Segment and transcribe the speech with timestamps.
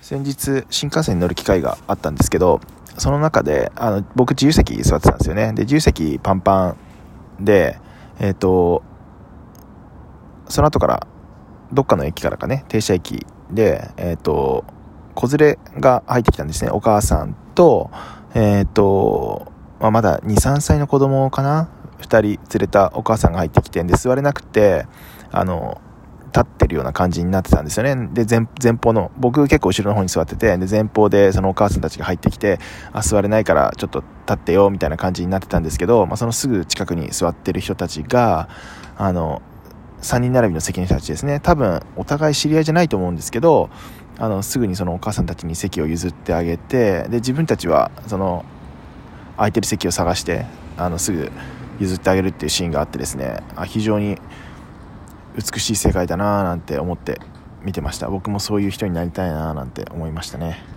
[0.00, 2.60] 先日新幹線に乗る機会があったんですけど
[2.98, 5.52] その中であの僕自由席座ってたんですよね。
[5.52, 6.76] で自由席パンパ
[7.40, 7.78] ンで
[8.18, 8.82] えっ、と
[10.48, 11.06] その後から
[11.72, 14.64] どっかの駅からかね停車駅でえっ、と
[15.14, 16.70] 子連れが入ってきたんですね。
[16.70, 17.90] お母さんと
[18.34, 21.68] えっ、と、まあ、まだ23歳の子供かな
[22.00, 24.86] ？2人連れたお母さんが入ってきてで座れなくて
[25.30, 25.80] あの
[26.30, 28.08] 立ってるような感じになってたんですよね。
[28.12, 32.58] で、前前方の、僕結構後ろの方に座ってて、で、前方でそのお母さんたちが入ってきて、
[32.92, 38.48] あ、座れないからちょっと立ってよ、みたいな感じになってたんですけど、まあ、そのすぐ近くに座ってる人たちが、
[38.96, 39.42] あの、
[40.02, 41.40] 3人並びの席の人たちですね。
[41.40, 43.70] 多分、お互い知り合いじゃないと思うんですけど、
[44.18, 48.44] あの、すぐにそのお母さんたちに席を譲ってあげて、で、自分たちは、その、
[49.36, 51.30] 空いてる席を探して、あの、すぐ
[51.80, 54.18] 譲ってあげるっていうシーンがあってですね、あ非常に、
[55.34, 57.20] 美しい世界だなぁなんて思って
[57.62, 58.08] 見てました。
[58.08, 60.70] 僕もそういう人になりたいなぁなんて思いましたね。